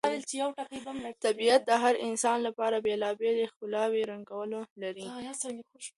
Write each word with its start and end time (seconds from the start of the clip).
طبیعت 1.25 1.61
د 1.69 1.71
هر 1.83 1.95
انسان 2.07 2.37
لپاره 2.47 2.75
بېلابېل 2.85 3.37
ښکلي 3.51 4.01
رنګونه 4.11 4.59
لري. 4.81 5.07